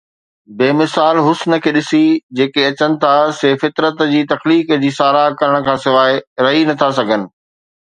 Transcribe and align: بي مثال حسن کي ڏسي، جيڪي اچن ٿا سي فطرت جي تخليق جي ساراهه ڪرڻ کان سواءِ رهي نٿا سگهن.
بي 0.61 0.69
مثال 0.77 1.17
حسن 1.25 1.51
کي 1.65 1.73
ڏسي، 1.75 1.99
جيڪي 2.39 2.61
اچن 2.69 2.91
ٿا 3.05 3.13
سي 3.41 3.49
فطرت 3.65 4.03
جي 4.15 4.23
تخليق 4.33 4.75
جي 4.87 4.91
ساراهه 4.99 5.39
ڪرڻ 5.43 5.69
کان 5.71 5.77
سواءِ 5.87 6.19
رهي 6.49 6.67
نٿا 6.73 6.91
سگهن. 7.01 7.31